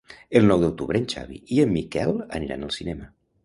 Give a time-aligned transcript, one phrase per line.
[0.39, 3.15] El nou d'octubre en Xavi i en Miquel aniran al cinema.